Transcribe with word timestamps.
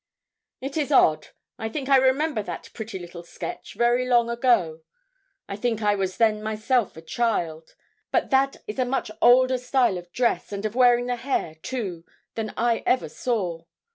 'It 0.61 0.75
is 0.77 0.91
odd; 0.91 1.27
I 1.59 1.69
think 1.69 1.87
I 1.87 1.95
remember 1.97 2.41
that 2.41 2.71
pretty 2.73 2.97
little 2.97 3.21
sketch, 3.21 3.75
very 3.75 4.07
long 4.07 4.31
ago. 4.31 4.81
I 5.47 5.55
think 5.55 5.83
I 5.83 5.93
was 5.93 6.17
then 6.17 6.41
myself 6.41 6.97
a 6.97 7.03
child, 7.03 7.75
but 8.09 8.31
that 8.31 8.57
is 8.65 8.79
a 8.79 8.83
much 8.83 9.11
older 9.21 9.59
style 9.59 9.99
of 9.99 10.11
dress, 10.11 10.51
and 10.51 10.65
of 10.65 10.73
wearing 10.73 11.05
the 11.05 11.17
hair, 11.17 11.53
too, 11.53 12.03
than 12.33 12.51
I 12.57 12.79
ever 12.87 13.09
saw. 13.09 13.65